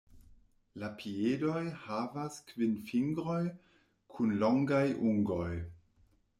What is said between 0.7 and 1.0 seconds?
La